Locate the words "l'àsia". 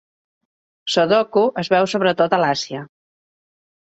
2.45-2.81